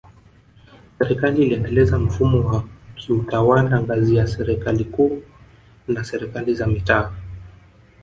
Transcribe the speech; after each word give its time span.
Serikali 0.99 1.43
iliendeleza 1.45 1.99
mfumo 1.99 2.39
wa 2.49 2.63
kiutawala 2.95 3.81
ngazi 3.81 4.15
ya 4.15 4.27
Serikali 4.27 4.85
Kuu 4.85 5.23
na 5.87 6.03
Serikali 6.03 6.55
za 6.55 6.67
Mitaa 6.67 7.11